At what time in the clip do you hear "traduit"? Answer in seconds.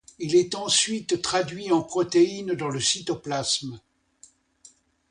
1.21-1.71